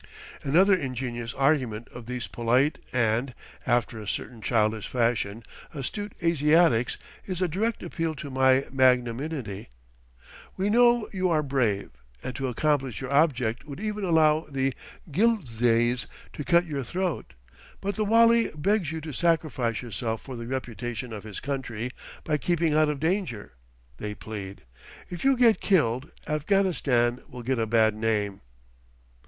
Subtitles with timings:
[0.41, 3.35] Another ingenious argument of these polite and,
[3.67, 5.43] after a certain childish fashion,
[5.75, 9.67] astute Asiatics, is a direct appeal to my magnaminity.
[10.57, 11.91] "We know you are brave,
[12.23, 14.73] and to accomplish your object would even allow the
[15.11, 17.35] Ghilzais to cut your throat;
[17.79, 21.91] but the Wali begs you to sacrifice yourself for the reputation of his country,
[22.23, 23.51] by keeping out of danger,"
[23.97, 24.63] they plead.
[25.11, 28.41] "If you get killed, Afghanistan will get a bad name."